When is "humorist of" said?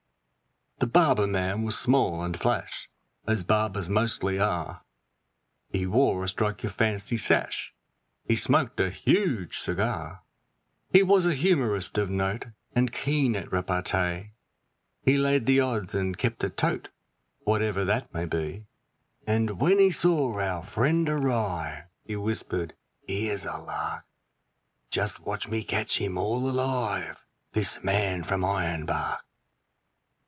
11.35-12.09